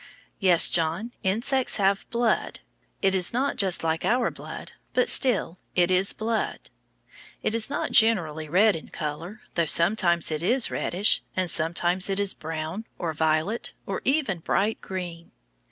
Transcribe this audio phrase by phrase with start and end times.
[0.39, 2.61] Yes, John, insects have blood.
[3.03, 6.71] It is not just like our blood, but still it is blood.
[7.43, 12.19] It is not generally red in color, though sometimes it is reddish, and sometimes it
[12.19, 15.33] is brown, or violet, or even bright green.